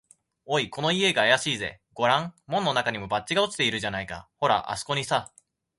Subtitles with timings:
[0.45, 1.79] 「おい、この家があやしいぜ。
[1.93, 4.27] ごらん、門のなかにも、バッジが落ちているじゃないか。
[4.37, 5.31] ほら、あすこにさ」